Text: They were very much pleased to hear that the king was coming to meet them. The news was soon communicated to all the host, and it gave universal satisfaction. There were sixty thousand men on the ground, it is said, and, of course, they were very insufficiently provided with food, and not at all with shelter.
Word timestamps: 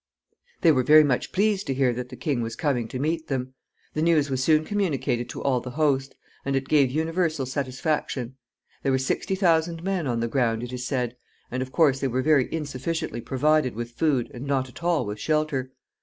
They 0.61 0.71
were 0.71 0.81
very 0.81 1.03
much 1.03 1.31
pleased 1.31 1.67
to 1.67 1.75
hear 1.75 1.93
that 1.93 2.09
the 2.09 2.15
king 2.15 2.41
was 2.41 2.55
coming 2.55 2.87
to 2.87 2.97
meet 2.97 3.27
them. 3.27 3.53
The 3.93 4.01
news 4.01 4.31
was 4.31 4.43
soon 4.43 4.65
communicated 4.65 5.29
to 5.29 5.43
all 5.43 5.59
the 5.59 5.69
host, 5.77 6.15
and 6.43 6.55
it 6.55 6.67
gave 6.67 6.89
universal 6.89 7.45
satisfaction. 7.45 8.35
There 8.81 8.91
were 8.91 8.97
sixty 8.97 9.35
thousand 9.35 9.83
men 9.83 10.07
on 10.07 10.19
the 10.19 10.27
ground, 10.27 10.63
it 10.63 10.73
is 10.73 10.87
said, 10.87 11.17
and, 11.51 11.61
of 11.61 11.71
course, 11.71 11.99
they 11.99 12.07
were 12.07 12.23
very 12.23 12.51
insufficiently 12.51 13.21
provided 13.21 13.75
with 13.75 13.91
food, 13.91 14.31
and 14.33 14.47
not 14.47 14.67
at 14.69 14.83
all 14.83 15.05
with 15.05 15.19
shelter. 15.19 15.71